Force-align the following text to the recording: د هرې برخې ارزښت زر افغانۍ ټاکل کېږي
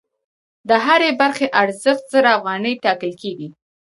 د 0.69 0.71
هرې 0.85 1.09
برخې 1.21 1.47
ارزښت 1.61 2.03
زر 2.13 2.25
افغانۍ 2.37 2.73
ټاکل 2.83 3.11
کېږي 3.21 3.47